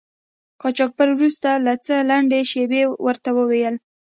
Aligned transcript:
قاچاقبر 0.61 1.07
وروسته 1.13 1.49
له 1.65 1.73
څه 1.85 1.95
لنډې 2.09 2.41
شیبې 2.51 2.83
ورته 3.05 3.29
و 3.35 3.39
ویل. 3.51 3.75